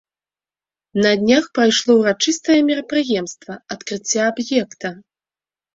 На 1.03 1.11
днях 1.23 1.45
прайшло 1.59 1.91
ўрачыстае 1.99 2.57
мерапрыемства 2.71 3.53
адкрыцця 3.79 4.21
аб'екта. 4.31 4.89